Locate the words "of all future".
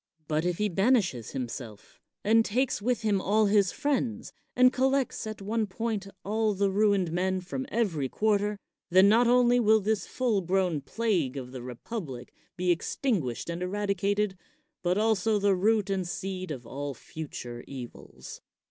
16.49-17.63